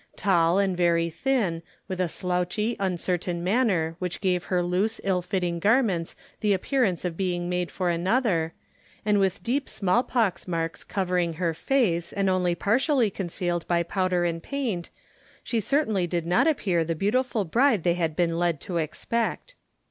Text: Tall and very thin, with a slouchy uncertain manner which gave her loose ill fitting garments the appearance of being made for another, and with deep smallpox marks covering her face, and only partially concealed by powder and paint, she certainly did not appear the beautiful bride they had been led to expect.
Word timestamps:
Tall 0.15 0.57
and 0.57 0.75
very 0.75 1.11
thin, 1.11 1.61
with 1.87 2.01
a 2.01 2.09
slouchy 2.09 2.75
uncertain 2.79 3.43
manner 3.43 3.95
which 3.99 4.19
gave 4.19 4.45
her 4.45 4.63
loose 4.63 4.99
ill 5.03 5.21
fitting 5.21 5.59
garments 5.59 6.15
the 6.39 6.53
appearance 6.53 7.05
of 7.05 7.15
being 7.15 7.47
made 7.47 7.69
for 7.69 7.91
another, 7.91 8.55
and 9.05 9.19
with 9.19 9.43
deep 9.43 9.69
smallpox 9.69 10.47
marks 10.47 10.83
covering 10.83 11.33
her 11.33 11.53
face, 11.53 12.11
and 12.11 12.31
only 12.31 12.55
partially 12.55 13.11
concealed 13.11 13.67
by 13.67 13.83
powder 13.83 14.25
and 14.25 14.41
paint, 14.41 14.89
she 15.43 15.59
certainly 15.59 16.07
did 16.07 16.25
not 16.25 16.47
appear 16.47 16.83
the 16.83 16.95
beautiful 16.95 17.45
bride 17.45 17.83
they 17.83 17.93
had 17.93 18.15
been 18.15 18.39
led 18.39 18.59
to 18.61 18.77
expect. 18.77 19.53